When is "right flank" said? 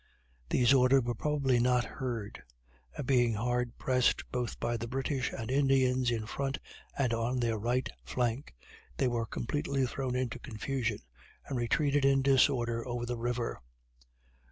7.59-8.55